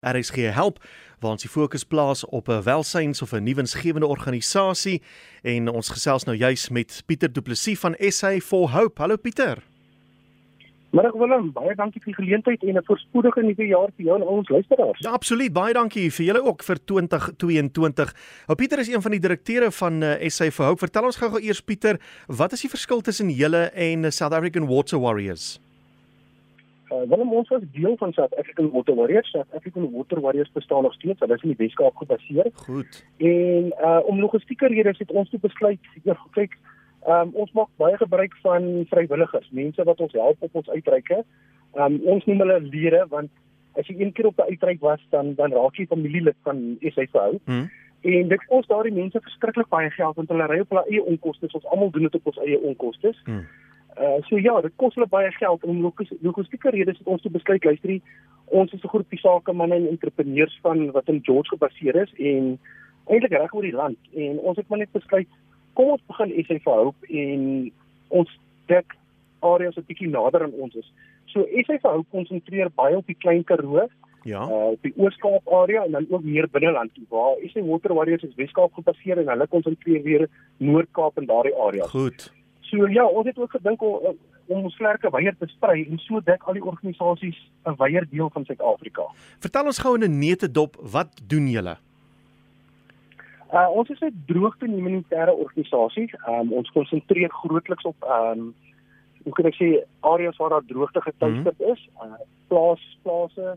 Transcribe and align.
RSG 0.00 0.48
help 0.56 0.78
waar 1.20 1.34
ons 1.36 1.44
die 1.44 1.50
fokus 1.52 1.84
plaas 1.84 2.24
op 2.24 2.48
'n 2.48 2.62
welsyns 2.62 3.22
of 3.22 3.32
'n 3.32 3.42
nuwensgewende 3.42 4.06
organisasie 4.06 5.02
en 5.42 5.68
ons 5.68 5.88
gesels 5.88 6.24
nou 6.24 6.36
juis 6.36 6.68
met 6.68 7.02
Pieter 7.06 7.32
Du 7.32 7.40
Plessis 7.40 7.78
van 7.78 7.94
SA 7.98 8.38
for 8.38 8.70
Hope. 8.70 9.00
Hallo 9.00 9.16
Pieter. 9.16 9.62
Middag 10.90 11.12
Willem, 11.12 11.52
baie 11.52 11.74
dankie 11.74 12.00
vir 12.02 12.14
die 12.14 12.24
geleentheid 12.24 12.62
en 12.62 12.76
'n 12.76 12.84
voorspoedige 12.84 13.42
nuwe 13.42 13.66
jaar 13.66 13.88
vir 13.96 14.04
jou 14.06 14.16
en 14.16 14.22
al 14.22 14.36
ons 14.36 14.48
luisteraars. 14.48 14.98
Ja, 14.98 15.10
absoluut. 15.10 15.52
Baie 15.52 15.72
dankie 15.72 16.10
vir 16.10 16.26
julle 16.26 16.42
ook 16.42 16.62
vir 16.62 16.84
2022. 16.84 18.14
Nou 18.46 18.56
Pieter 18.56 18.78
is 18.78 18.88
een 18.88 19.02
van 19.02 19.10
die 19.10 19.20
direkteure 19.20 19.70
van 19.70 20.02
uh, 20.02 20.28
SA 20.28 20.50
for 20.50 20.66
Hope. 20.66 20.78
Vertel 20.78 21.04
ons 21.04 21.16
gou-gou 21.16 21.40
eers 21.40 21.60
Pieter, 21.60 22.00
wat 22.26 22.52
is 22.52 22.60
die 22.60 22.70
verskil 22.70 23.00
tussen 23.00 23.30
julle 23.30 23.70
en 23.74 24.04
uh, 24.04 24.10
South 24.10 24.32
African 24.32 24.66
Water 24.66 25.00
Warriors? 25.00 25.60
Uh, 26.90 27.08
Willem 27.08 27.32
ons 27.32 27.48
was 27.48 27.62
deel 27.72 27.96
van 27.96 28.12
South 28.12 28.36
African 28.36 28.70
Water 28.70 28.94
Warriors. 28.94 29.30
South 29.30 29.54
African 29.54 29.90
Water 29.90 30.20
Warriors 30.20 30.52
bestaan 30.52 30.82
nog 30.82 30.94
steeds. 30.94 31.20
Hulle 31.20 31.34
is 31.34 31.42
in 31.42 31.48
die 31.48 31.66
Weskaap 31.66 31.96
gebaseer. 31.96 32.50
Goed. 32.52 33.06
En 33.16 33.72
uh 33.80 34.00
om 34.06 34.20
logistieke 34.20 34.66
redes 34.66 34.98
het 34.98 35.10
ons 35.10 35.30
toe 35.30 35.38
besluit, 35.40 35.78
ja, 36.02 36.16
kyk, 36.34 36.56
um, 37.06 37.30
ons 37.32 37.52
maak 37.52 37.70
baie 37.76 37.96
gebruik 37.96 38.34
van 38.42 38.66
vrywilligers, 38.90 39.50
mense 39.50 39.84
wat 39.84 40.00
ons 40.00 40.12
help 40.12 40.42
op 40.42 40.54
ons 40.62 40.70
uitreike. 40.70 41.22
Um 41.78 42.00
ons 42.04 42.26
noem 42.26 42.42
hulle 42.42 42.58
lede 42.60 43.06
want 43.08 43.30
as 43.78 43.86
jy 43.86 44.00
een 44.00 44.12
keer 44.12 44.26
op 44.26 44.42
'n 44.42 44.50
uitreik 44.50 44.80
was, 44.80 45.06
dan 45.10 45.34
dan 45.34 45.52
raak 45.52 45.76
jy 45.76 45.86
familielid 45.86 46.36
van 46.42 46.76
SAFO. 46.80 47.38
Hmm. 47.44 47.70
En 48.00 48.28
dit 48.28 48.44
kos 48.46 48.66
daardie 48.66 48.92
mense 48.92 49.20
verskriklik 49.20 49.68
baie 49.68 49.90
geld 49.90 50.16
want 50.16 50.28
hulle 50.28 50.46
ry 50.46 50.60
op 50.60 50.68
hulle 50.68 50.86
eie 50.88 51.04
onkoste. 51.04 51.48
Ons 51.52 51.66
almal 51.66 51.90
doen 51.90 52.02
dit 52.02 52.14
op 52.14 52.26
ons 52.26 52.38
eie 52.38 52.60
onkoste. 52.60 53.14
Hmm. 53.24 53.46
Uh 54.00 54.18
so 54.28 54.38
ja, 54.40 54.60
dit 54.64 54.72
kos 54.80 54.94
hulle 54.96 55.06
baie 55.12 55.30
geld 55.36 55.64
om 55.64 55.82
logistieke 56.22 56.70
redes 56.70 56.98
het 56.98 57.06
ons 57.06 57.22
toe 57.22 57.30
besluit 57.30 57.64
luister 57.64 57.98
ons 58.50 58.72
is 58.72 58.82
'n 58.82 58.88
groepie 58.88 59.18
sakemanne 59.18 59.74
en 59.74 59.88
entrepreneurs 59.88 60.58
van 60.62 60.90
wat 60.90 61.08
in 61.08 61.20
George 61.22 61.48
gebaseer 61.48 61.96
is 61.96 62.12
en 62.18 62.58
eintlik 63.06 63.32
reg 63.32 63.54
oor 63.54 63.62
die 63.62 63.76
land 63.82 63.98
en 64.14 64.38
ons 64.38 64.56
het 64.56 64.68
maar 64.68 64.78
net 64.78 64.92
besluit 64.92 65.28
kom 65.74 65.90
ons 65.94 66.02
begin 66.06 66.44
SA 66.44 66.58
for 66.64 66.84
Hope 66.84 67.06
en 67.08 67.70
ons 68.08 68.38
dek 68.66 68.96
areas 69.40 69.74
wat 69.74 69.86
bietjie 69.86 70.08
nader 70.08 70.42
aan 70.42 70.52
ons 70.52 70.74
is. 70.74 70.92
So 71.26 71.46
SA 71.64 71.78
for 71.78 71.92
Hope 71.92 72.10
konsentreer 72.10 72.70
baie 72.74 72.96
op 72.96 73.06
die 73.06 73.18
Klein 73.18 73.44
Karoo, 73.44 73.86
Ja. 74.24 74.42
uh 74.44 74.72
op 74.74 74.82
die 74.82 74.92
Oos-Kaap 74.96 75.48
area 75.48 75.84
en 75.84 75.92
dan 75.92 76.06
ook 76.10 76.22
meer 76.22 76.48
binneland 76.52 76.94
toe 76.94 77.04
waar 77.08 77.36
SA 77.52 77.62
Water 77.62 77.94
Warriors 77.94 78.22
is 78.22 78.34
Wes-Kaap 78.34 78.74
gebaseer 78.74 79.18
en 79.18 79.28
hulle 79.28 79.46
konsentreer 79.46 80.02
weer 80.02 80.28
Noord-Kaap 80.58 81.16
en 81.16 81.26
daardie 81.26 81.54
area. 81.56 81.86
Goed. 81.86 82.32
So 82.70 82.86
ja, 82.88 83.04
ons 83.04 83.26
het 83.26 83.38
ook 83.38 83.50
gedink 83.50 83.82
om, 83.82 84.16
om 84.46 84.64
ons 84.64 84.76
vlerke 84.76 85.10
wyer 85.10 85.34
te 85.38 85.46
sprei 85.50 85.84
en 85.90 85.98
so 85.98 86.20
dek 86.20 86.42
al 86.46 86.54
die 86.58 86.64
organisasies 86.64 87.38
'n 87.66 87.74
wyer 87.78 88.06
deel 88.10 88.30
van 88.30 88.44
Suid-Afrika. 88.44 89.02
Vertel 89.40 89.64
ons 89.66 89.78
gou 89.78 89.94
in 89.94 90.04
'n 90.04 90.18
neutedop, 90.18 90.76
wat 90.92 91.10
doen 91.26 91.48
julle? 91.48 91.76
Uh 93.52 93.66
ons 93.74 93.88
is 93.90 94.00
'n 94.00 94.22
droogte 94.26 94.64
en 94.66 94.72
humanitêre 94.78 95.32
organisasie. 95.34 96.10
Um 96.28 96.52
ons 96.52 96.70
konsentreer 96.70 97.30
grootliks 97.30 97.84
op 97.84 97.96
um 98.08 98.54
hoe 99.24 99.32
kan 99.32 99.44
ek 99.46 99.54
sê 99.54 99.84
areas 100.00 100.36
waar 100.36 100.48
daar 100.50 100.66
droogte 100.66 101.00
getuister 101.00 101.54
Mhm. 101.58 101.70
is, 101.72 101.88
uh 102.02 102.14
plaas 102.48 102.98
plase, 103.02 103.56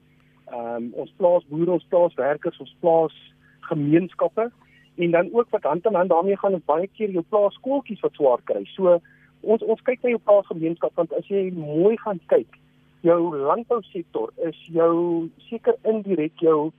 um 0.53 0.91
ons 0.93 1.13
plaasboere, 1.17 1.71
ons 1.71 1.85
plaaswerkers, 1.89 2.59
ons 2.59 2.75
plaas 2.79 3.13
gemeenskappe 3.59 4.51
en 4.95 5.11
dan 5.11 5.29
ook 5.33 5.49
wat 5.49 5.63
hand 5.63 5.87
aan 5.87 5.95
hand 5.95 6.09
daarmee 6.09 6.37
gaan 6.37 6.53
is 6.53 6.65
baie 6.65 6.87
keer 6.87 7.09
jou 7.09 7.23
plaaskooltjies 7.29 7.99
wat 7.99 8.13
swaar 8.13 8.41
kry. 8.43 8.63
So 8.75 8.99
ons 9.41 9.63
ons 9.63 9.81
kyk 9.81 10.03
na 10.03 10.13
jou 10.13 10.21
plaasgemeenskap 10.23 10.95
want 10.95 11.13
as 11.13 11.27
jy 11.27 11.49
mooi 11.55 11.97
gaan 11.97 12.19
kyk, 12.27 12.59
jou 13.01 13.35
landbousektor 13.37 14.31
is 14.47 14.59
jou 14.71 15.29
seker 15.49 15.75
indirek 15.83 16.39
jou 16.39 16.71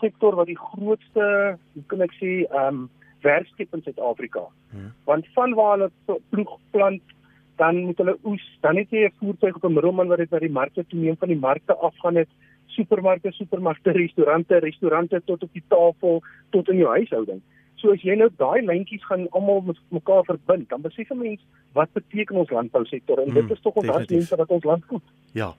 sektor 0.00 0.36
wat 0.36 0.50
die 0.50 0.58
grootste, 0.58 1.26
hoe 1.74 1.84
kan 1.90 2.04
ek 2.06 2.14
sê, 2.20 2.38
ehm 2.46 2.84
um, 2.84 2.86
werkskep 3.24 3.72
in 3.74 3.82
Suid-Afrika. 3.82 4.42
Hmm. 4.70 4.90
Want 5.08 5.26
van 5.34 5.54
waar 5.58 5.72
hulle 5.72 5.88
pl- 6.06 6.20
ploeg 6.30 6.52
plant, 6.70 7.14
dan 7.58 7.78
moet 7.88 7.98
hulle 7.98 8.14
oes, 8.28 8.44
dan 8.62 8.76
het 8.76 8.92
jy 8.92 9.06
'n 9.06 9.14
voertuig 9.18 9.56
op 9.56 9.64
'n 9.64 9.72
middelman 9.72 10.08
wat 10.08 10.18
dit 10.18 10.30
na 10.30 10.38
die 10.38 10.52
markte 10.58 10.84
toe 10.86 11.00
neem 11.00 11.16
van 11.16 11.28
die 11.28 11.44
markte 11.48 11.74
afgaan 11.74 12.16
het 12.16 12.28
supermarkte, 12.66 13.32
supermarkte, 13.32 13.90
restaurante, 13.96 14.58
restaurante 14.58 15.22
tot 15.24 15.42
op 15.42 15.52
die 15.52 15.64
tafel 15.68 16.22
tot 16.50 16.68
in 16.68 16.76
jou 16.76 16.88
huishouding. 16.88 17.42
So 17.76 17.92
as 17.92 18.02
jy 18.02 18.16
nou 18.16 18.28
daai 18.40 18.64
lyntjies 18.64 19.04
gaan 19.04 19.26
almal 19.36 19.62
met 19.66 19.80
mekaar 19.92 20.24
verbind, 20.24 20.68
dan 20.68 20.82
besef 20.82 21.10
'n 21.10 21.18
mens 21.18 21.40
wat 21.72 21.92
beteken 21.92 22.36
ons 22.36 22.50
landbousektor 22.50 23.18
en 23.18 23.34
dit 23.34 23.50
is 23.50 23.60
tog 23.60 23.74
ons 23.74 23.86
definitief. 23.86 24.16
mense 24.16 24.36
wat 24.36 24.50
ons 24.50 24.64
land 24.64 24.84
voed. 24.84 25.02
Ja. 25.32 25.54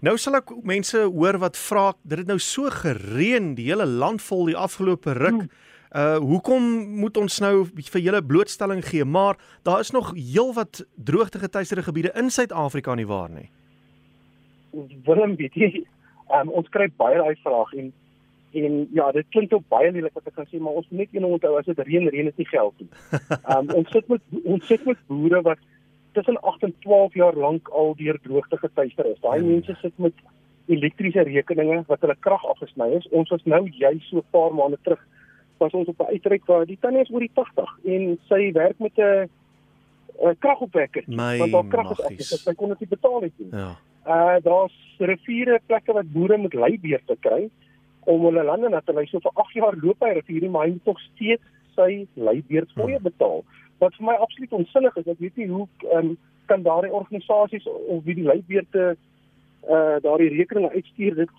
Nou 0.00 0.16
sal 0.16 0.34
ek 0.34 0.52
mense 0.64 0.96
hoor 0.98 1.38
wat 1.38 1.58
vra, 1.60 1.92
dit 2.02 2.18
het 2.18 2.26
nou 2.26 2.38
so 2.38 2.70
gereën 2.72 3.54
die 3.54 3.68
hele 3.68 3.86
land 3.86 4.22
vol 4.22 4.46
die 4.46 4.56
afgelope 4.56 5.12
ruk. 5.12 5.44
Hmm. 5.44 5.50
Uh 5.90 6.18
hoekom 6.22 6.62
moet 7.02 7.16
ons 7.16 7.40
nou 7.40 7.66
vir 7.66 8.00
julle 8.00 8.22
blootstelling 8.22 8.84
gee? 8.86 9.04
Maar 9.04 9.36
daar 9.62 9.80
is 9.80 9.90
nog 9.90 10.14
heelwat 10.14 10.86
droogte 10.94 11.38
getuieerde 11.38 11.82
gebiede 11.82 12.12
in 12.14 12.30
Suid-Afrika 12.30 12.94
nie 12.94 13.06
waar 13.06 13.30
nie. 13.30 13.50
Willem 15.04 15.34
weet 15.36 15.54
jy, 15.54 15.84
um, 16.34 16.48
ons 16.50 16.68
kry 16.68 16.88
baie 16.96 17.18
daai 17.18 17.36
vraag 17.42 17.72
en 17.74 17.92
en 18.52 18.88
ja, 18.92 19.12
dit 19.12 19.26
klink 19.30 19.52
ook 19.54 19.68
baie 19.68 19.92
lelik 19.92 20.14
wat 20.14 20.26
ek 20.26 20.34
gaan 20.34 20.46
sê, 20.50 20.58
maar 20.58 20.72
ons 20.80 20.86
moet 20.90 20.98
net 20.98 21.12
een 21.14 21.24
onthou, 21.24 21.52
as 21.58 21.64
dit 21.64 21.78
reën, 21.78 22.08
reën 22.10 22.24
dit 22.24 22.36
nie 22.36 22.46
geld 22.50 22.74
nie. 22.82 22.88
Um 23.54 23.70
ons 23.78 23.90
sit 23.94 24.08
met 24.08 24.22
ons 24.44 24.66
sit 24.66 24.84
met 24.84 24.98
boere 25.06 25.42
wat 25.46 25.58
tussen 26.12 26.40
8 26.40 26.62
en 26.62 26.74
12 26.82 27.14
jaar 27.14 27.36
lank 27.38 27.68
al 27.68 27.94
deur 27.94 28.18
droogte 28.22 28.56
getuister 28.58 29.06
is. 29.06 29.20
Daai 29.22 29.38
Ja. 29.38 29.46
mense 29.46 29.76
sit 29.80 29.98
met 29.98 30.14
elektriese 30.66 31.22
rekeninge 31.22 31.84
wat 31.86 32.00
hulle 32.00 32.16
krag 32.20 32.44
afgesny 32.46 32.90
is. 32.98 33.06
Ons 33.10 33.30
was 33.30 33.44
nou 33.44 33.68
juis 33.68 34.08
so 34.08 34.16
'n 34.18 34.24
paar 34.30 34.54
maande 34.54 34.78
terug 34.82 35.06
was 35.58 35.72
ons 35.72 35.88
op 35.88 36.00
'n 36.00 36.12
uitreik 36.14 36.44
waar 36.46 36.66
die 36.66 36.78
tannie 36.80 37.02
is 37.02 37.10
oor 37.10 37.20
die 37.20 37.30
80 37.34 37.78
en 37.84 38.18
sy 38.28 38.52
werk 38.52 38.78
met 38.78 38.98
'n 38.98 39.28
kragopwekker 40.38 41.04
want 41.38 41.52
haar 41.52 41.68
krag 41.68 41.90
is 41.90 42.32
af. 42.32 42.38
sy 42.40 42.54
kon 42.54 42.68
dit 42.68 42.80
nie 42.80 42.88
betaal 42.88 43.20
het 43.22 43.32
nie. 43.36 43.48
Ja. 43.52 43.76
Uh 44.10 44.38
daar's 44.42 44.76
riviere 44.98 45.60
plekke 45.66 45.94
wat 45.96 46.12
boere 46.12 46.38
met 46.38 46.54
leibeerte 46.54 47.16
kry 47.26 47.48
om 48.10 48.24
hulle 48.26 48.44
lande 48.44 48.68
na 48.68 48.80
te 48.80 48.92
lei. 48.96 49.06
So 49.06 49.20
vir 49.22 49.32
8 49.44 49.58
jaar 49.60 49.76
loop 49.82 50.02
hy 50.04 50.14
riviere, 50.18 50.48
maar 50.50 50.66
hy 50.66 50.72
moet 50.76 50.90
nog 50.90 51.00
steeds 51.00 51.42
sy 51.76 52.06
leibeert 52.14 52.72
fooie 52.74 52.98
Hmm. 52.98 53.06
betaal. 53.06 53.44
Wat 53.78 53.94
vir 53.94 54.06
my 54.06 54.14
absoluut 54.14 54.52
onsinnig 54.52 54.96
is. 54.96 55.06
Ek 55.06 55.20
weet 55.20 55.36
nie 55.36 55.46
hoe 55.48 55.68
um, 55.94 56.16
kan 56.46 56.62
daardie 56.62 56.92
organisasies 56.92 57.66
of 57.66 58.02
wie 58.04 58.14
die 58.14 58.26
leibeerte 58.26 58.96
uh 59.68 59.96
daardie 60.02 60.32
rekeninge 60.32 60.72
uitstuur 60.72 61.14
dit 61.14 61.30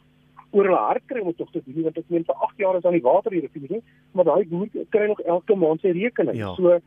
oor 0.52 0.68
hulle 0.68 0.78
hart 0.78 1.04
kry 1.10 1.22
om 1.22 1.34
tog 1.36 1.52
te 1.52 1.62
doen 1.66 1.84
want 1.88 1.98
ek 1.98 2.10
meen 2.14 2.26
vir 2.28 2.36
8 2.48 2.58
jaar 2.64 2.78
is 2.78 2.86
aan 2.86 2.98
die 2.98 3.06
water 3.06 3.32
die 3.32 3.42
rivier 3.42 3.72
nie, 3.78 3.84
maar 4.14 4.28
daai 4.28 4.46
boer 4.48 4.68
kry 4.94 5.08
nog 5.08 5.22
elke 5.22 5.56
maand 5.56 5.82
sy 5.82 5.94
rekening. 5.96 6.38
Ja. 6.38 6.54
So 6.56 6.80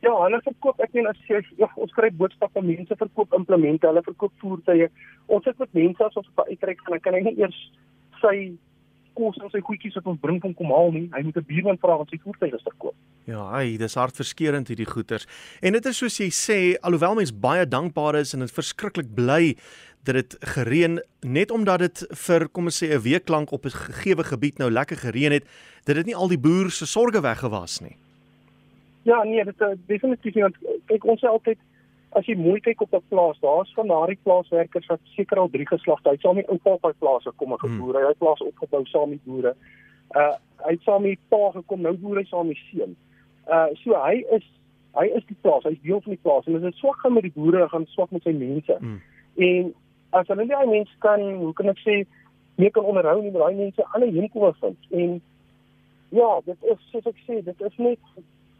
Ja, 0.00 0.14
hulle 0.22 0.40
verkoop, 0.40 0.80
ek 0.80 0.94
meen 0.96 1.06
as 1.06 1.18
jy 1.28 1.42
ja, 1.60 1.68
ons 1.76 1.92
kry 1.92 2.08
boodskappe, 2.16 2.62
mense 2.64 2.96
verkoop 2.96 3.34
implemente, 3.36 3.86
hulle 3.86 4.02
verkoop 4.02 4.32
voertuie. 4.40 4.88
Ons 5.28 5.44
sit 5.44 5.58
met 5.58 5.76
mense 5.76 6.04
as 6.04 6.16
ons 6.16 6.28
op 6.32 6.46
'n 6.46 6.50
uitreik 6.50 6.80
gaan, 6.80 6.96
dan 6.96 7.00
kan 7.00 7.14
hy 7.14 7.20
nie 7.20 7.38
eers 7.38 7.60
sy 8.22 8.52
kos 9.14 9.36
en 9.42 9.50
sy 9.50 9.60
goedjies 9.60 9.96
wat 9.98 10.06
ons 10.06 10.20
bring 10.22 10.40
van 10.40 10.54
kom 10.54 10.72
haal 10.72 10.92
nie. 10.92 11.08
Hy 11.12 11.22
moet 11.22 11.36
'n 11.36 11.44
buurman 11.46 11.78
vra 11.78 11.98
wat 11.98 12.08
sy 12.08 12.18
voertuig 12.24 12.54
is 12.54 12.62
verkoop. 12.62 12.96
Ja, 13.26 13.42
ai, 13.52 13.76
dis 13.76 13.94
hartverskeurende 13.94 14.72
hierdie 14.72 14.88
goeters. 14.88 15.26
En 15.62 15.72
dit 15.72 15.86
is 15.86 15.96
soos 15.96 16.18
jy 16.18 16.30
sê, 16.30 16.78
alhoewel 16.80 17.14
mens 17.14 17.32
baie 17.32 17.66
dankbaar 17.66 18.16
is 18.16 18.34
en 18.34 18.40
dit 18.40 18.50
verskriklik 18.50 19.14
bly 19.14 19.56
dat 20.04 20.14
dit 20.14 20.36
gereën 20.40 21.00
net 21.20 21.50
omdat 21.50 21.78
dit 21.78 22.06
vir 22.26 22.48
kom 22.48 22.64
ons 22.64 22.82
sê 22.82 22.88
'n 22.88 23.02
week 23.02 23.28
lank 23.28 23.52
op 23.52 23.66
'n 23.66 23.70
gegeewe 23.70 24.24
gebied 24.24 24.58
nou 24.58 24.70
lekker 24.70 24.96
gereën 24.96 25.32
het, 25.32 25.44
dat 25.84 25.96
dit 25.96 26.06
nie 26.06 26.16
al 26.16 26.28
die 26.28 26.38
boer 26.38 26.70
se 26.70 26.86
sorges 26.86 27.20
weggewas 27.20 27.80
nie. 27.80 27.96
Ja, 29.02 29.22
nee, 29.24 29.44
dit 29.44 29.60
is 29.60 29.78
definitief 29.86 30.34
nie 30.34 30.42
want 30.42 30.56
eh, 30.62 30.78
kyk 30.92 31.06
ons 31.08 31.22
sê 31.22 31.28
altyd 31.28 31.58
as 32.18 32.26
jy 32.26 32.34
mooi 32.36 32.58
kyk 32.60 32.80
op 32.82 32.94
'n 32.94 33.02
plaas, 33.08 33.38
daar's 33.40 33.72
van 33.74 33.88
daardie 33.88 34.18
plaaswerkers 34.22 34.86
wat 34.86 35.00
seker 35.16 35.38
al 35.38 35.48
drie 35.48 35.66
geslagte, 35.66 36.08
hy 36.08 36.16
het 36.18 36.20
saam 36.20 36.34
met 36.34 36.48
oupa 36.48 36.70
op 36.70 36.82
daai 36.82 36.94
plaas 36.98 37.22
gekom 37.22 37.52
en 37.52 37.58
Hmm. 37.58 37.70
geboer. 37.70 37.94
Hy 37.94 38.00
het 38.00 38.08
hy 38.08 38.24
plaas 38.24 38.40
opgebou 38.40 38.84
saam 38.86 39.10
met 39.10 39.24
boere. 39.24 39.54
Uh 40.16 40.34
hy 40.64 40.72
het 40.76 40.82
saam 40.82 41.02
met 41.02 41.18
pa 41.28 41.50
gekom, 41.50 41.80
nou 41.80 41.96
boer 41.96 42.16
hy 42.16 42.24
saam 42.24 42.46
met 42.46 42.56
seun. 42.70 42.96
Uh 43.48 43.68
so 43.74 43.94
hy 43.94 44.24
is 44.30 44.44
hy 44.94 45.06
is 45.06 45.24
die 45.26 45.36
plaas, 45.40 45.64
hy's 45.64 45.80
deel 45.82 46.00
van 46.00 46.12
die 46.12 46.22
plaas 46.22 46.46
en 46.46 46.56
as 46.56 46.62
dit 46.62 46.74
swak 46.74 46.96
gaan 46.96 47.12
met 47.12 47.22
die 47.22 47.32
boere, 47.34 47.68
gaan 47.68 47.86
swak 47.86 48.10
met 48.10 48.22
sy 48.22 48.32
mense. 48.32 48.76
Mm. 48.80 49.00
En 49.36 49.74
as 50.10 50.26
hulle 50.26 50.44
nie 50.44 50.54
daai 50.54 50.66
mense 50.66 50.96
kan, 50.98 51.22
hoe 51.34 51.52
kan 51.52 51.68
ek 51.68 51.78
sê, 51.78 52.06
meer 52.58 52.70
kan 52.70 52.84
onderhou 52.84 53.22
nie 53.22 53.30
met 53.30 53.40
daai 53.40 53.54
mense 53.54 53.86
ander 53.94 54.08
heenkome 54.08 54.52
vind. 54.60 54.78
En 54.90 55.20
ja, 56.08 56.40
dit 56.44 56.56
is 56.62 56.90
soos 56.90 57.06
ek 57.06 57.22
sê, 57.26 57.38
dit 57.44 57.60
is 57.60 57.76
net 57.78 57.98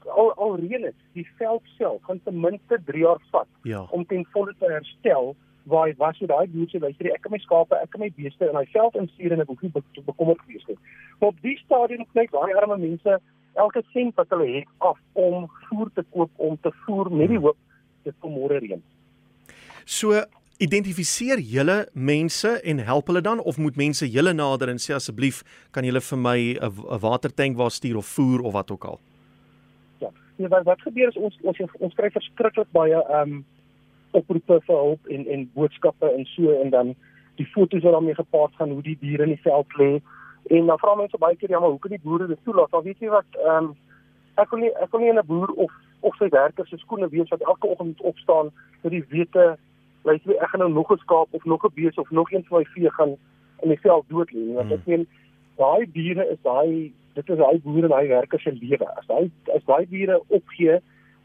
al 0.08 0.32
al 0.36 0.56
reën 0.56 0.82
dit 0.82 0.94
die 1.12 1.26
veld 1.38 1.62
self 1.78 2.02
gaan 2.02 2.20
ten 2.24 2.40
minste 2.40 2.78
3 2.86 2.98
jaar 3.02 3.20
vat 3.30 3.46
Ja. 3.64 3.86
om 3.90 4.06
ten 4.06 4.26
volle 4.32 4.54
te 4.58 4.66
herstel 4.66 5.36
waar 5.64 5.86
hy 5.88 5.94
was 5.96 6.18
met 6.20 6.28
daai 6.28 6.46
boer 6.48 6.68
se 6.68 6.78
luister 6.78 7.12
ek 7.12 7.22
kan 7.22 7.32
my 7.32 7.38
skape 7.38 7.74
ek 7.82 7.90
kan 7.90 8.00
my 8.00 8.10
beeste 8.16 8.46
in 8.46 8.52
daai 8.52 8.68
veld 8.72 8.94
instuur 8.96 9.32
en 9.32 9.40
ek 9.40 9.46
hoef 9.48 9.62
nie 9.62 9.70
be 9.70 9.82
bekommerd 10.06 10.40
wees 10.46 10.66
nie 10.68 10.78
maar 11.20 11.28
op 11.28 11.40
die 11.42 11.58
stadium 11.64 12.06
kyk 12.14 12.30
daai 12.32 12.54
arme 12.54 12.76
mense 12.78 13.18
elke 13.54 13.82
sent 13.92 14.14
wat 14.16 14.28
hulle 14.30 14.46
het 14.58 14.68
af 14.78 14.98
om 15.12 15.48
voer 15.68 15.90
te 15.94 16.04
koop 16.10 16.30
om 16.36 16.56
te 16.62 16.70
voer 16.86 17.10
met 17.10 17.28
die 17.28 17.38
hoop 17.38 17.56
dit 18.04 18.14
kom 18.20 18.32
môre 18.32 18.58
reën 18.58 18.82
So 19.84 20.22
identifiseer 20.60 21.40
julle 21.40 21.88
mense 21.94 22.50
en 22.62 22.78
help 22.84 23.06
hulle 23.08 23.20
dan 23.24 23.40
of 23.40 23.56
moet 23.58 23.76
mense 23.80 24.06
julle 24.06 24.32
nader 24.36 24.68
en 24.68 24.78
sê 24.78 24.92
asseblief 24.94 25.42
kan 25.72 25.84
julle 25.84 26.00
vir 26.00 26.18
my 26.18 26.38
'n 26.60 27.00
watertank 27.00 27.56
waar 27.56 27.70
stuur 27.70 27.96
of 27.96 28.06
voer 28.06 28.40
of 28.44 28.52
wat 28.52 28.70
ook 28.70 28.84
al? 28.84 29.00
Nee, 30.40 30.48
wat 30.48 30.64
wat 30.64 30.80
gebeur 30.80 31.08
is 31.08 31.16
ons 31.16 31.36
ons 31.42 31.58
ons 31.78 31.94
kry 31.94 32.08
verskriklik 32.10 32.70
baie 32.72 32.96
ehm 32.96 33.32
um, 33.32 33.40
oproepe 34.16 34.56
vir 34.66 34.76
hulp 34.76 35.10
en 35.14 35.26
en 35.34 35.42
boodskappe 35.54 36.08
en 36.16 36.24
so 36.32 36.54
en 36.62 36.70
dan 36.74 36.94
die 37.36 37.46
foto's 37.52 37.84
wat 37.84 37.92
daarmee 37.92 38.16
gepaard 38.16 38.54
gaan 38.56 38.72
hoe 38.76 38.82
die 38.86 38.96
diere 39.00 39.26
in 39.28 39.34
die 39.34 39.44
veld 39.44 39.76
lê. 39.82 39.90
En 40.56 40.66
dan 40.72 40.80
vra 40.80 40.94
mense 40.96 41.20
baie 41.20 41.36
keer 41.36 41.52
ja 41.52 41.60
maar 41.60 41.74
hoe 41.74 41.82
kan 41.84 41.92
die 41.92 42.04
boere 42.06 42.26
dit 42.26 42.40
toelaat? 42.44 42.72
Dan 42.72 42.86
weet 42.88 43.04
jy 43.04 43.12
wat 43.12 43.38
ehm 43.44 43.68
um, 43.68 43.74
ek 44.40 44.54
wil 44.54 44.62
nie 44.64 44.72
ek 44.86 44.92
wil 44.92 45.04
nie 45.04 45.12
'n 45.12 45.26
boer 45.32 45.52
of 45.66 45.72
of 46.00 46.16
sy 46.16 46.28
werkers 46.32 46.70
se 46.72 46.78
skoene 46.80 47.08
wees 47.08 47.28
wat 47.28 47.44
elke 47.52 47.68
oggend 47.74 48.00
opstaan 48.00 48.48
vir 48.82 48.96
die 48.96 49.04
wete 49.12 49.46
lyk 50.08 50.24
jy 50.24 50.38
ek 50.40 50.54
gaan 50.54 50.64
nou 50.64 50.72
nog 50.72 50.92
'n 50.92 51.04
skaap 51.04 51.28
of 51.36 51.44
nog 51.44 51.64
'n 51.64 51.74
bees 51.74 51.98
of 51.98 52.10
nog 52.10 52.32
een 52.32 52.44
van 52.48 52.58
my 52.58 52.64
vee 52.74 52.90
gaan 52.90 53.16
in 53.62 53.68
die 53.68 53.80
veld 53.80 54.08
dood 54.08 54.32
lê 54.32 54.54
want 54.54 54.72
ek 54.72 54.86
meen 54.86 55.06
daai 55.56 55.84
diere 55.92 56.24
is 56.32 56.40
daai 56.42 56.92
dit 57.26 57.36
is 57.36 57.42
daai 57.42 57.60
boere 57.64 57.88
en 57.88 57.94
daai 57.94 58.08
werkers 58.08 58.42
se 58.42 58.52
lewe 58.52 58.88
as 58.96 59.06
daai 59.06 59.30
as 59.54 59.64
daai 59.64 59.86
diere 59.90 60.20
opgee 60.28 60.76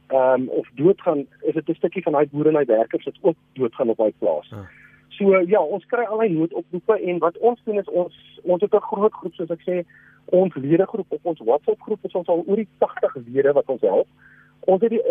ehm 0.08 0.42
um, 0.42 0.50
of 0.60 0.68
doodgaan 0.80 1.26
is 1.42 1.54
dit 1.54 1.70
'n 1.70 1.80
stukkie 1.82 2.04
van 2.04 2.14
daai 2.14 2.28
boere 2.32 2.50
en 2.50 2.58
daai 2.60 2.78
werkers 2.78 3.06
wat 3.06 3.22
ook 3.22 3.38
doodgaan 3.54 3.90
op 3.90 3.98
daai 3.98 4.14
plaas. 4.20 4.52
Ah. 4.54 4.68
So 5.18 5.42
ja, 5.48 5.62
ons 5.62 5.86
kry 5.86 6.04
al 6.04 6.18
daai 6.18 6.30
noodoproepe 6.30 7.00
en 7.00 7.20
wat 7.20 7.38
ons 7.38 7.60
doen 7.64 7.80
is 7.80 7.90
ons 7.90 8.14
ons 8.44 8.62
het 8.62 8.74
'n 8.74 8.88
groot 8.92 9.14
groep 9.14 9.34
soos 9.34 9.50
ek 9.50 9.64
sê 9.70 9.86
ons 10.26 10.56
ledegroep 10.56 11.12
op 11.12 11.26
ons 11.32 11.40
WhatsApp 11.40 11.82
groep 11.82 12.06
is 12.06 12.16
ons 12.16 12.28
al 12.28 12.44
oor 12.48 12.56
die 12.56 12.68
80 12.78 13.16
lede 13.28 13.54
wat 13.54 13.70
ons 13.70 13.82
help. 13.82 14.08
Ons 14.60 14.82
het 14.82 14.90
die 14.90 15.02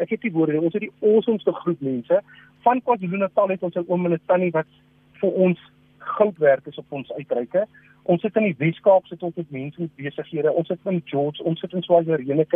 ek 0.00 0.10
het 0.10 0.20
die 0.20 0.32
woorde, 0.32 0.60
ons 0.60 0.72
het 0.72 0.82
die 0.82 0.92
awesomeste 1.00 1.52
groep 1.52 1.80
mense 1.80 2.20
van 2.66 2.82
KwaZulu-Natal 2.82 3.48
het 3.48 3.62
ons 3.62 3.76
'n 3.76 3.84
oom 3.88 4.06
en 4.06 4.12
'n 4.12 4.20
tannie 4.26 4.50
wat 4.50 4.66
vir 5.20 5.30
ons 5.30 5.58
goud 5.98 6.38
werk 6.38 6.66
is 6.66 6.78
op 6.78 6.92
ons 6.92 7.12
uitreike. 7.12 7.66
Ons 8.06 8.22
sit 8.22 8.36
in 8.38 8.44
die 8.46 8.56
Weskaap 8.58 9.06
sit 9.10 9.22
ons 9.26 9.34
met 9.34 9.50
mense 9.50 9.80
met 9.80 9.94
besighede. 9.98 10.52
Ons 10.52 10.68
sit 10.70 10.90
in 10.90 11.02
George, 11.10 11.42
ons 11.42 11.60
sit 11.60 11.72
in 11.72 11.82
Swaziland. 11.82 12.54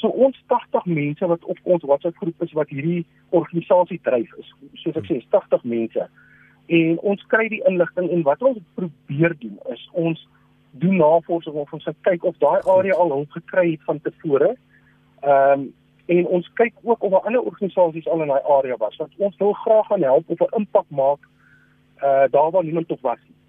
So 0.00 0.08
ons 0.08 0.38
80 0.46 0.86
mense 0.86 1.26
wat 1.26 1.44
op 1.44 1.58
ons 1.62 1.84
WhatsApp 1.86 2.16
groep 2.16 2.42
is 2.42 2.52
wat 2.58 2.68
hierdie 2.72 3.04
organisasie 3.36 4.00
dryf 4.02 4.32
is. 4.40 4.50
Soos 4.82 4.98
ek 4.98 5.06
sê, 5.10 5.20
80 5.34 5.66
mense. 5.68 6.06
En 6.80 7.00
ons 7.12 7.24
kry 7.32 7.48
die 7.52 7.62
inligting 7.68 8.10
en 8.14 8.22
wat 8.26 8.42
ons 8.46 8.58
probeer 8.78 9.34
doen 9.42 9.58
is 9.74 9.82
ons 9.92 10.22
doen 10.82 10.96
navorsing 11.02 11.58
of 11.58 11.72
ons 11.74 11.88
kyk 12.06 12.24
of 12.24 12.38
daai 12.42 12.62
area 12.76 12.94
al 12.94 13.10
hulp 13.14 13.34
gekry 13.34 13.72
het 13.72 13.86
van 13.90 14.02
tevore. 14.06 14.54
Ehm 15.26 15.66
um, 15.66 15.68
en 16.10 16.26
ons 16.26 16.46
kyk 16.58 16.74
ook 16.82 17.04
of 17.06 17.12
daar 17.12 17.26
ander 17.28 17.44
organisasies 17.46 18.08
al 18.10 18.22
in 18.24 18.32
daai 18.32 18.42
area 18.42 18.76
was 18.78 18.96
want 18.98 19.12
ons 19.26 19.36
wil 19.38 19.52
graag 19.62 19.86
gaan 19.86 20.02
help 20.02 20.30
of 20.34 20.40
'n 20.40 20.56
impak 20.58 20.88
maak 20.88 21.20
uh 22.02 22.24
daar 22.34 22.50
waar 22.50 22.64
niemand 22.64 22.88
tog 22.88 23.00
was 23.00 23.20
nie. 23.28 23.39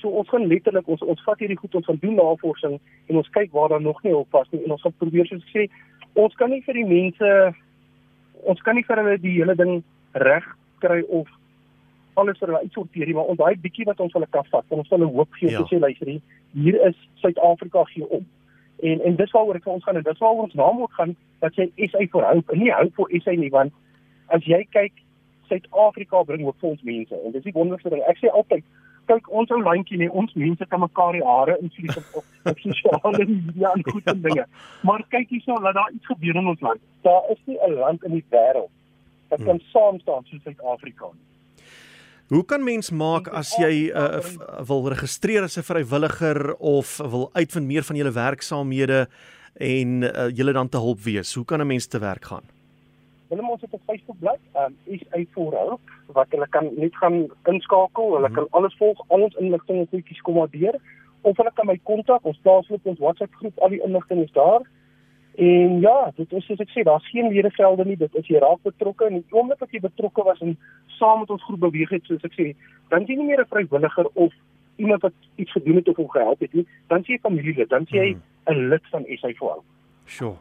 So 0.00 0.10
ons 0.20 0.28
gaan 0.30 0.46
letterlik 0.50 0.88
ons 0.88 1.02
ons 1.02 1.24
vat 1.26 1.40
hierdie 1.42 1.58
goed 1.58 1.74
ons 1.74 1.86
gaan 1.86 2.00
doen 2.02 2.18
navorsing 2.18 2.76
en 3.08 3.20
ons 3.22 3.32
kyk 3.34 3.52
waar 3.52 3.72
daar 3.74 3.82
nog 3.82 4.02
nie 4.04 4.14
hulp 4.14 4.30
was 4.36 4.50
nie. 4.52 4.62
En 4.64 4.76
ons 4.76 4.84
gaan 4.84 4.96
probeer 4.98 5.26
soos 5.26 5.42
ek 5.42 5.54
sê 5.54 5.66
ons 6.14 6.34
kan 6.38 6.50
nie 6.50 6.62
vir 6.66 6.80
die 6.80 6.86
mense 6.88 7.32
ons 8.48 8.62
kan 8.62 8.78
nie 8.78 8.86
vir 8.86 9.02
hulle 9.02 9.18
die 9.22 9.36
hele 9.40 9.56
ding 9.58 9.82
reg 10.14 10.46
kry 10.82 11.02
of 11.08 11.30
alles 12.18 12.38
vir 12.38 12.52
hulle 12.52 12.66
uitsorteer 12.66 13.10
nie 13.10 13.16
maar 13.18 13.30
ons 13.32 13.38
daai 13.38 13.58
bietjie 13.62 13.86
wat 13.86 14.00
ons 14.02 14.14
hulle 14.14 14.30
kan 14.34 14.46
vat 14.52 14.76
ons 14.76 14.90
wil 14.90 14.98
hulle 14.98 15.14
hoop 15.16 15.40
gee 15.40 15.54
ja. 15.54 15.64
sê 15.70 15.80
luister 15.82 16.14
hier 16.54 16.78
is 16.86 16.96
Suid-Afrika 17.22 17.84
gee 17.92 18.06
om. 18.08 18.26
En 18.78 19.02
en 19.02 19.16
dis 19.16 19.30
waaroor 19.34 19.58
ek 19.58 19.66
vir 19.66 19.74
ons 19.74 19.84
gaan 19.84 19.98
en 19.98 20.06
dis 20.06 20.22
waaroor 20.22 20.46
ons 20.46 20.58
naam 20.58 20.82
ook 20.82 20.94
gaan 21.00 21.16
dat 21.42 21.58
jy 21.58 21.68
SA 21.90 22.04
vir 22.14 22.26
hoop 22.30 22.54
en 22.54 22.62
nie 22.62 22.72
hoop 22.72 23.00
vir 23.02 23.20
SA 23.24 23.34
nie 23.36 23.50
want 23.54 23.74
as 24.34 24.46
jy 24.46 24.62
kyk 24.76 25.04
Suid-Afrika 25.50 26.22
bring 26.28 26.44
ook 26.46 26.58
vir 26.60 26.70
ons 26.70 26.82
mense. 26.84 27.18
En 27.24 27.32
dis 27.32 27.44
die 27.46 27.54
wonderlikste 27.54 27.90
ding. 27.94 28.02
Ek 28.04 28.18
sê 28.20 28.28
altyd 28.28 28.64
kyk 29.10 29.30
ons 29.40 29.50
ou 29.54 29.60
landjie 29.62 29.98
nee 30.00 30.10
ons 30.22 30.34
mense 30.34 30.66
kan 30.72 30.82
mekaar 30.84 31.16
die 31.16 31.24
hare 31.26 31.56
invlieg 31.62 31.96
op 31.96 32.24
op 32.52 32.58
sosiale 32.64 33.24
media 33.24 33.72
en 33.76 33.86
goed 33.92 34.12
en 34.12 34.20
dinge 34.26 34.44
maar 34.90 35.04
kyk 35.14 35.32
hierso 35.34 35.60
dat 35.64 35.78
daar 35.80 35.94
iets 35.94 36.10
gebeur 36.12 36.42
in 36.42 36.52
ons 36.52 36.66
land 36.66 36.84
daar 37.08 37.32
is 37.34 37.40
nie 37.44 37.58
'n 37.68 37.78
land 37.80 38.04
in 38.04 38.18
die 38.18 38.26
wêreld 38.36 38.72
wat 39.30 39.44
kan 39.44 39.56
hmm. 39.56 39.70
saam 39.72 40.00
staan 40.00 40.24
soos 40.24 40.42
Suid-Afrika 40.42 41.10
nie 41.14 41.26
Hoe 42.28 42.44
kan 42.44 42.60
mens 42.60 42.90
maak 42.92 43.30
as 43.32 43.54
jy 43.56 43.88
uh, 43.88 44.20
wil 44.68 44.84
registreer 44.92 45.46
as 45.46 45.56
'n 45.56 45.64
vrywilliger 45.64 46.54
of 46.60 46.98
wil 47.00 47.30
uitvind 47.32 47.66
meer 47.66 47.82
van 47.82 47.96
julle 47.96 48.12
werksaamhede 48.12 49.08
en 49.56 50.02
uh, 50.02 50.28
julle 50.28 50.52
dan 50.52 50.68
te 50.68 50.76
hulp 50.76 51.00
wees? 51.00 51.34
Hoe 51.34 51.44
kan 51.44 51.60
'n 51.60 51.66
mens 51.66 51.86
te 51.86 51.98
werk 51.98 52.24
gaan? 52.24 52.44
Hulle 53.28 53.42
moet 53.42 53.64
op 53.70 53.80
Facebook 53.86 54.18
bly. 54.18 54.36
Ehm 54.52 54.64
um, 54.64 54.76
is 54.84 55.02
uit 55.10 55.28
voor 55.32 55.52
hulp 55.52 55.80
wat 56.06 56.26
hulle 56.30 56.48
kan 56.48 56.70
net 56.76 56.96
gaan 56.96 57.26
inskakel. 57.44 58.14
Hulle 58.14 58.28
mm 58.28 58.34
-hmm. 58.34 58.34
kan 58.34 58.46
alles 58.50 58.76
volg, 58.76 59.04
al 59.06 59.22
ons 59.22 59.34
inligting 59.34 59.78
en 59.78 59.88
goedjies 59.90 60.20
kom 60.20 60.34
maar 60.34 60.50
deur 60.50 60.80
of 61.20 61.36
hulle 61.36 61.52
kan 61.54 61.66
my 61.66 61.80
kontak. 61.82 62.24
Ons 62.24 62.40
plaaslik 62.42 62.80
ons 62.82 62.98
WhatsApp 62.98 63.34
groep, 63.34 63.58
al 63.58 63.74
die 63.74 63.82
inligting 63.84 64.22
is 64.22 64.32
daar. 64.32 64.62
En 65.38 65.80
ja, 65.80 66.12
dit 66.16 66.32
is 66.32 66.46
soos 66.46 66.58
ek 66.58 66.70
sê, 66.74 66.82
daar's 66.82 67.10
geen 67.12 67.28
ledevelde 67.30 67.84
nie. 67.86 67.96
Dit 67.96 68.14
is 68.18 68.26
jy 68.26 68.40
raak 68.42 68.62
betrokke 68.66 69.06
en 69.06 69.20
die 69.20 69.36
oomblik 69.36 69.62
as 69.62 69.70
jy 69.70 69.80
betrokke 69.84 70.24
was 70.26 70.40
en 70.42 70.56
saam 70.98 71.22
met 71.22 71.30
ons 71.30 71.44
groep 71.46 71.60
beweeg 71.68 71.92
het, 71.94 72.08
soos 72.10 72.24
ek 72.26 72.34
sê, 72.34 72.48
dan 72.90 73.06
is 73.06 73.12
jy 73.12 73.20
nie 73.20 73.28
meer 73.30 73.44
'n 73.44 73.52
vrywilliger 73.52 74.10
of 74.14 74.34
iemand 74.82 75.02
wat 75.02 75.14
iets 75.36 75.52
gedoen 75.52 75.76
het 75.76 75.88
of 75.88 75.96
hom 75.96 76.10
gehelp 76.10 76.40
het 76.40 76.54
nie. 76.54 76.66
Dan 76.88 77.00
is 77.00 77.06
jy 77.06 77.18
familielid, 77.22 77.68
dan 77.68 77.82
is 77.82 77.90
jy 77.90 78.08
hmm. 78.12 78.22
'n 78.50 78.68
lid 78.68 78.82
van 78.90 79.06
SA4. 79.06 79.62
Sjoe. 80.06 80.34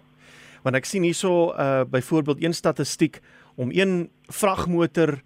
Want 0.63 0.75
ek 0.75 0.85
sien 0.85 1.03
hierso 1.03 1.53
uh 1.53 1.83
byvoorbeeld 1.89 2.43
een 2.43 2.53
statistiek 2.53 3.21
om 3.55 3.69
een 3.71 4.09
vragmotor 4.27 5.21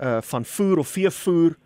uh 0.00 0.20
van 0.20 0.44
voer 0.44 0.78
of 0.78 0.88
veevoer 0.88 1.56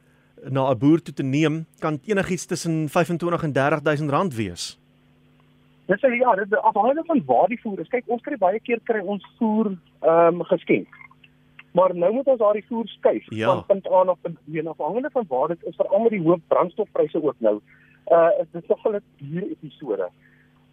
na 0.48 0.70
'n 0.70 0.78
boer 0.78 1.02
toe 1.02 1.14
te 1.14 1.22
neem, 1.22 1.66
kan 1.78 2.00
enigiets 2.04 2.46
tussen 2.46 2.88
25 2.88 3.42
en 3.42 3.52
30000 3.52 4.10
rand 4.10 4.34
wees. 4.34 4.78
Dis 5.86 6.00
ja, 6.00 6.34
dit 6.34 6.56
afhangende 6.56 7.02
van 7.04 7.22
waar 7.26 7.48
die 7.48 7.60
voer 7.60 7.80
is. 7.80 7.88
Kyk, 7.88 8.04
ons 8.06 8.22
kry 8.22 8.36
baie 8.38 8.60
keer 8.60 8.80
kry 8.84 9.00
ons 9.00 9.26
voer 9.38 9.76
ehm 10.00 10.40
um, 10.40 10.42
geskenk. 10.42 10.88
Maar 11.72 11.94
nou 11.94 12.12
moet 12.12 12.26
ons 12.26 12.38
daardie 12.38 12.64
voer 12.68 12.88
skuif 12.88 13.26
ja. 13.28 13.46
van 13.46 13.64
punt 13.66 13.86
A 13.92 14.02
na 14.04 14.14
punt 14.22 14.38
B 14.44 14.66
afhangende 14.66 15.10
van 15.12 15.24
waar 15.28 15.48
dit 15.48 15.64
is 15.64 15.76
veral 15.76 16.02
met 16.02 16.10
die 16.10 16.22
hoë 16.22 16.38
brandstofpryse 16.46 17.22
ook 17.22 17.38
nou. 17.38 17.60
Uh 18.06 18.30
is 18.40 18.46
dit 18.52 18.66
tog 18.66 18.86
'n 18.86 19.02
duur 19.16 19.46
episode. 19.50 20.08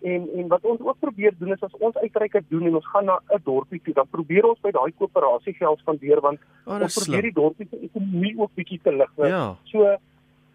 En 0.02 0.28
en 0.36 0.48
wat 0.48 0.66
ons 0.66 0.82
ook 0.82 1.00
probeer 1.00 1.34
doen 1.40 1.54
is 1.54 1.64
as 1.64 1.78
ons 1.80 1.96
uitreike 1.96 2.44
doen 2.50 2.68
en 2.70 2.76
ons 2.76 2.90
gaan 2.94 3.06
na 3.06 3.20
'n 3.34 3.42
dorpie 3.44 3.82
toe, 3.84 3.94
dan 3.94 4.08
probeer 4.10 4.46
ons 4.46 4.60
by 4.62 4.72
daai 4.72 4.92
koöperasie 4.98 5.54
geld 5.54 5.80
spandeer 5.80 6.22
want 6.22 6.40
oh, 6.66 6.82
ons 6.82 7.04
probeer 7.04 7.22
die 7.22 7.34
dorpie 7.34 7.68
se 7.70 7.80
ekonomie 7.82 8.38
ook 8.38 8.52
bietjie 8.54 8.80
te 8.84 8.92
lig. 8.92 9.12
Ja. 9.18 9.56
So 9.64 9.98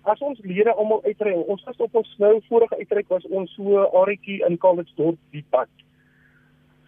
as 0.02 0.20
ons 0.20 0.38
lede 0.42 0.72
almal 0.74 1.02
uitry, 1.04 1.32
ons 1.32 1.64
was 1.64 1.76
op 1.76 1.94
ons 1.94 2.14
nou 2.18 2.40
vorige 2.48 2.76
uitreik 2.76 3.08
was 3.08 3.26
ons 3.26 3.54
so 3.54 3.86
aretjie 4.02 4.42
in 4.46 4.58
Kalitsdorp 4.58 5.18
die 5.30 5.44
pad. 5.50 5.68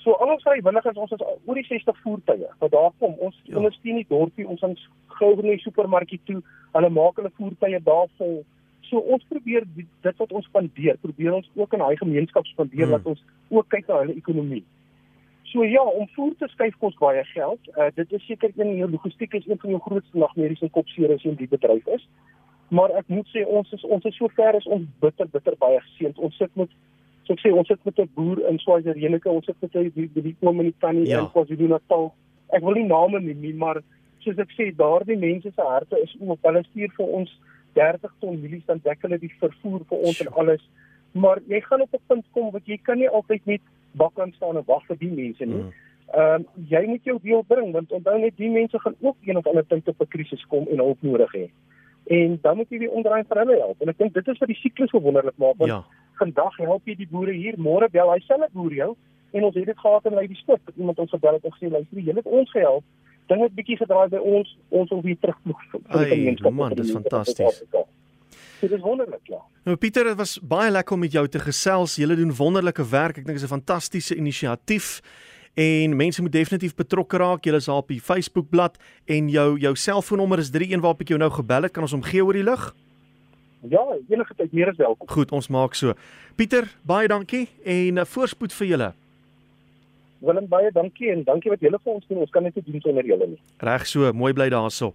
So 0.05 0.13
al 0.13 0.35
ons 0.35 0.43
vrywilligers, 0.45 0.99
ons 1.01 1.13
is 1.17 1.23
oor 1.23 1.55
die 1.55 1.67
60 1.69 2.01
voertuie 2.03 2.49
wat 2.61 2.71
daar 2.71 2.91
kom. 2.99 3.15
Ons 3.25 3.39
ja. 3.45 3.57
ondersteun 3.57 4.03
die 4.03 4.09
dorpie, 4.09 4.49
ons 4.49 4.61
gaan 4.61 4.77
gou 5.19 5.31
na 5.37 5.55
die 5.55 5.63
supermarkie 5.63 6.21
toe. 6.29 6.43
Hulle 6.75 6.91
maak 6.91 7.17
hulle 7.17 7.33
voertuie 7.39 7.81
daar 7.87 8.11
vol. 8.19 8.43
So 8.91 8.99
ons 8.99 9.25
probeer 9.29 9.67
dit, 9.75 9.87
dit 10.03 10.17
wat 10.23 10.33
ons 10.33 10.47
spandeer, 10.47 10.97
probeer 11.01 11.33
ons 11.33 11.51
ook 11.55 11.73
in 11.73 11.85
daai 11.85 11.97
gemeenskap 11.97 12.47
spandeer 12.47 12.87
hmm. 12.87 12.97
dat 12.99 13.07
ons 13.07 13.25
ook 13.49 13.69
kyk 13.69 13.89
na 13.89 14.03
hulle 14.03 14.17
ekonomie. 14.17 14.65
So 15.53 15.65
ja, 15.65 15.83
om 15.83 16.09
voer 16.17 16.35
te 16.39 16.49
skuif 16.51 16.77
kos 16.83 16.97
baie 16.99 17.25
geld. 17.25 17.61
Uh, 17.79 17.91
dit 17.95 18.13
is 18.13 18.27
seker 18.27 18.51
een 18.57 18.77
jou 18.77 18.91
logistiek 18.91 19.35
is 19.35 19.47
een 19.47 19.61
van 19.61 19.71
jou 19.71 19.81
grootste 19.81 20.19
nagmerries 20.19 20.63
en 20.67 20.71
kopseer 20.71 21.15
as 21.15 21.23
jy 21.23 21.31
in 21.31 21.43
die 21.43 21.51
bedryf 21.51 21.87
is 21.95 22.09
maar 22.75 22.91
ek 22.99 23.09
moet 23.13 23.29
sê 23.33 23.45
ons 23.47 23.71
is 23.77 23.85
ons 23.85 24.05
is 24.09 24.17
sover 24.19 24.59
is 24.59 24.67
ons 24.77 24.87
bitter 25.03 25.29
bitter 25.31 25.57
baie 25.61 25.81
geseënd. 25.87 26.19
Ons 26.19 26.37
sit 26.41 26.53
met 26.61 26.71
so 27.25 27.37
ek 27.37 27.43
sê 27.45 27.53
ons 27.53 27.69
sit 27.69 27.81
met 27.85 28.01
'n 28.01 28.11
boer 28.17 28.41
in 28.51 28.59
Swaziland, 28.59 29.27
ons 29.27 29.47
sit 29.47 29.61
met 29.61 29.75
'n 29.75 29.93
die 29.95 30.09
die 30.15 30.37
oom 30.41 30.61
in 30.61 30.71
die 30.71 30.81
tannie 30.81 31.07
ja. 31.07 31.21
in 31.21 31.31
KwaZulu-Natal. 31.35 32.13
Ek 32.57 32.63
wil 32.63 32.75
nie 32.75 32.89
name 32.89 33.21
noem 33.21 33.41
nie, 33.41 33.55
maar 33.55 33.83
soos 34.21 34.39
ek 34.39 34.51
sê, 34.57 34.75
daardie 34.77 35.17
mense 35.17 35.51
se 35.55 35.63
harte 35.63 36.01
is 36.03 36.17
oop. 36.21 36.39
Hulle 36.43 36.63
stuur 36.65 36.91
vir 36.97 37.07
ons 37.07 37.31
30 37.75 38.13
ton 38.21 38.41
mielies 38.41 38.67
dan 38.67 38.81
dek 38.85 39.03
hulle 39.07 39.19
die 39.19 39.33
vervoer 39.39 39.87
vir 39.89 39.99
ons 40.11 40.21
en 40.21 40.33
alles. 40.43 40.63
Maar 41.13 41.41
jy 41.47 41.61
gaan 41.61 41.81
op 41.87 41.95
'n 41.95 42.07
punt 42.07 42.27
kom 42.33 42.51
wat 42.51 42.67
jy 42.67 42.79
kan 42.83 42.99
nie 42.99 43.09
altyd 43.09 43.47
net 43.47 43.61
bakkan 43.93 44.33
staan 44.37 44.57
en 44.57 44.67
wag 44.67 44.87
vir 44.87 44.97
die 44.97 45.13
mense 45.13 45.45
nie. 45.45 45.63
Mm. 45.63 45.73
Ehm 46.15 46.41
mm. 46.41 46.47
uh, 46.57 46.69
jy 46.71 46.87
moet 46.87 47.05
jou 47.05 47.19
deel 47.23 47.43
bring 47.43 47.73
want 47.73 47.93
onthou 47.93 48.19
net 48.19 48.37
die 48.37 48.51
mense 48.51 48.79
gaan 48.79 48.97
ook 49.01 49.17
een 49.25 49.37
of 49.37 49.47
ander 49.47 49.67
tyd 49.67 49.89
op 49.89 50.01
'n 50.01 50.09
krisis 50.09 50.47
kom 50.47 50.67
en 50.69 50.79
hulp 50.79 51.03
nodig 51.03 51.33
hê 51.33 51.49
en 52.05 52.39
dan 52.43 52.57
moet 52.57 52.69
jy 52.69 52.79
weer 52.79 52.93
omdraai 52.93 53.25
vir 53.25 53.41
hulle 53.41 53.57
help. 53.59 53.81
En 53.81 53.89
ek 53.93 53.99
dink 53.99 54.15
dit 54.15 54.29
is 54.29 54.41
wat 54.41 54.51
die 54.51 54.61
siklus 54.61 54.93
so 54.93 55.01
wonderlik 55.01 55.37
maak 55.41 55.57
want 55.61 55.73
ja. 55.73 55.81
vandag 56.21 56.57
help 56.61 56.89
jy 56.89 56.97
die 56.99 57.09
boere 57.11 57.33
hier, 57.33 57.57
môre 57.57 57.89
bel 57.93 58.13
hy 58.13 58.21
selfe 58.27 58.51
boer 58.53 58.77
jou 58.77 58.91
en 59.35 59.47
ons 59.49 59.57
het 59.57 59.67
dit 59.67 59.79
gehad 59.79 60.05
in 60.07 60.15
Lady 60.15 60.37
Stop. 60.39 60.61
Iemand 60.77 61.01
ons 61.03 61.11
gebel 61.11 61.39
het 61.39 61.47
en 61.49 61.55
gesê 61.57 61.71
luister, 61.71 61.99
jy 61.99 62.15
het 62.15 62.29
ons 62.29 62.51
gehelp. 62.53 62.85
Ding 63.27 63.41
het 63.41 63.55
bietjie 63.57 63.77
gedraai 63.81 64.09
by 64.13 64.21
ons, 64.21 64.57
ons 64.69 64.91
wil 64.93 65.03
weer 65.03 65.17
terugvloeg 65.21 65.61
vir 65.71 65.83
die 65.83 66.09
gemeenskap. 66.11 66.53
Man, 66.53 66.75
dit 66.77 66.85
is 66.85 66.93
fantasties. 66.93 67.63
Dit 68.61 68.73
is 68.73 68.81
wonderlik, 68.81 69.21
ja. 69.29 69.41
Nou 69.65 69.77
Pieter, 69.81 70.05
dit 70.05 70.17
was 70.17 70.39
baie 70.41 70.71
lekker 70.71 70.97
om 70.97 71.01
met 71.05 71.13
jou 71.13 71.25
te 71.29 71.41
gesels. 71.41 71.97
Jy 71.97 72.09
doen 72.17 72.35
wonderlike 72.37 72.85
werk. 72.89 73.19
Ek 73.19 73.25
dink 73.25 73.37
dit 73.39 73.45
is 73.45 73.49
'n 73.49 73.61
fantastiese 73.61 74.17
inisiatief. 74.17 75.01
En 75.55 75.97
mense 75.97 76.23
moet 76.23 76.33
definitief 76.33 76.75
betrokke 76.75 77.17
raak. 77.17 77.45
Jy 77.45 77.55
is 77.55 77.65
daar 77.65 77.77
op 77.77 77.89
die 77.89 78.01
Facebook 78.01 78.51
bladsy 78.51 78.81
en 79.07 79.29
jou 79.29 79.59
jou 79.59 79.75
selfoonnommer 79.75 80.39
is 80.39 80.51
31 80.51 80.81
waarop 80.81 81.01
ek 81.01 81.09
jou 81.09 81.19
nou 81.19 81.31
gebel 81.31 81.63
het. 81.63 81.73
Kan 81.73 81.83
ons 81.83 81.93
hom 81.93 82.03
gee 82.03 82.25
oor 82.25 82.33
die 82.33 82.43
lug? 82.43 82.75
Ja, 83.69 83.81
enige 84.09 84.35
tyd 84.35 84.53
meer 84.53 84.69
as 84.69 84.77
welkom. 84.77 85.09
Goed, 85.09 85.33
ons 85.33 85.49
maak 85.49 85.75
so. 85.75 85.95
Pieter, 86.37 86.69
baie 86.83 87.09
dankie 87.09 87.49
en 87.65 87.97
uh, 87.97 88.05
voorspoed 88.05 88.53
vir 88.53 88.67
julle. 88.67 88.93
Willem 90.25 90.49
baie 90.49 90.71
dankie 90.73 91.11
en 91.13 91.25
dankie 91.25 91.53
wat 91.53 91.61
julle 91.61 91.79
vir 91.83 91.95
ons 91.95 92.07
doen. 92.09 92.23
Ons 92.25 92.35
kan 92.35 92.43
net 92.43 92.57
nie 92.57 92.65
doen 92.67 92.81
sonder 92.81 93.07
julle 93.07 93.27
nie. 93.35 93.41
Reg 93.65 93.87
so, 93.87 94.13
mooi 94.13 94.33
bly 94.33 94.49
daarso. 94.55 94.93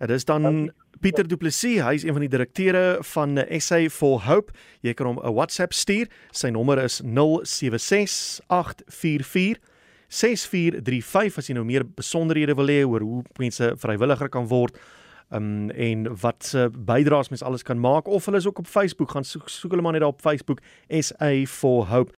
Dit 0.00 0.10
is 0.10 0.28
dan 0.28 0.42
dankie. 0.42 0.72
Pieter 0.96 1.28
Du 1.28 1.36
Plessis, 1.36 1.82
hy 1.84 1.92
is 1.98 2.06
een 2.06 2.14
van 2.16 2.22
die 2.24 2.30
direkteure 2.32 3.04
van 3.04 3.36
SA 3.60 3.84
for 3.92 4.24
Hope. 4.24 4.48
Jy 4.80 4.94
kan 4.96 5.06
hom 5.06 5.20
'n 5.20 5.34
WhatsApp 5.34 5.72
stuur. 5.72 6.08
Sy 6.32 6.48
nommer 6.48 6.78
is 6.78 7.02
076844 7.04 9.60
6435 10.08 11.38
as 11.38 11.48
jy 11.48 11.54
nou 11.54 11.64
meer 11.66 11.84
besonderhede 11.84 12.54
wil 12.54 12.70
hê 12.70 12.84
oor 12.86 13.02
hoe 13.02 13.22
mense 13.38 13.72
vrywilliger 13.82 14.28
kan 14.28 14.46
word 14.46 14.78
um, 15.34 15.70
en 15.70 16.06
wat 16.22 16.46
se 16.46 16.68
bydraes 16.70 17.28
mens 17.32 17.42
alles 17.42 17.66
kan 17.66 17.80
maak 17.80 18.06
of 18.06 18.24
hulle 18.24 18.38
is 18.38 18.46
ook 18.46 18.62
op 18.62 18.70
Facebook 18.70 19.10
gaan 19.10 19.26
soek, 19.26 19.50
soek 19.50 19.74
hulle 19.74 19.82
maar 19.82 19.96
net 19.96 20.04
daar 20.04 20.14
op 20.14 20.22
Facebook 20.22 20.62
SA 20.88 21.32
for 21.50 21.90
Hope 21.90 22.14